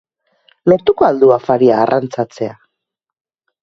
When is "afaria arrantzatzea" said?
1.37-2.61